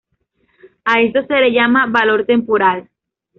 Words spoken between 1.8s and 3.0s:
Valor temporal.